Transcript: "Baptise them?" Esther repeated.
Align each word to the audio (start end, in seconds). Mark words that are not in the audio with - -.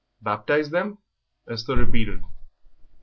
"Baptise 0.19 0.69
them?" 0.71 0.97
Esther 1.47 1.75
repeated. 1.77 2.23